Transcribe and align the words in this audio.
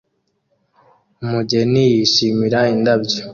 Umugeni 1.23 1.81
yishimira 1.93 2.59
indabyo 2.73 3.21